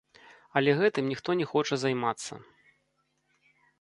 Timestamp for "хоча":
1.51-1.75